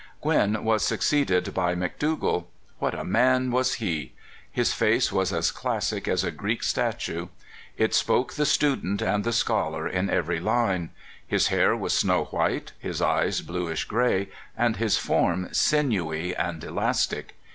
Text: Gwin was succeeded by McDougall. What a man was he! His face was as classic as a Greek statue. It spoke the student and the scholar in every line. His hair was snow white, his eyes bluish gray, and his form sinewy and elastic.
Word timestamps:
Gwin 0.19 0.63
was 0.63 0.83
succeeded 0.83 1.53
by 1.53 1.75
McDougall. 1.75 2.45
What 2.79 2.95
a 2.95 3.03
man 3.03 3.51
was 3.51 3.75
he! 3.75 4.13
His 4.51 4.73
face 4.73 5.11
was 5.11 5.31
as 5.31 5.51
classic 5.51 6.07
as 6.07 6.23
a 6.23 6.31
Greek 6.31 6.63
statue. 6.63 7.27
It 7.77 7.93
spoke 7.93 8.33
the 8.33 8.47
student 8.47 9.03
and 9.03 9.23
the 9.23 9.31
scholar 9.31 9.87
in 9.87 10.09
every 10.09 10.39
line. 10.39 10.89
His 11.27 11.49
hair 11.49 11.77
was 11.77 11.93
snow 11.93 12.23
white, 12.31 12.71
his 12.79 12.99
eyes 12.99 13.41
bluish 13.41 13.85
gray, 13.85 14.29
and 14.57 14.77
his 14.77 14.97
form 14.97 15.49
sinewy 15.51 16.35
and 16.35 16.63
elastic. 16.63 17.35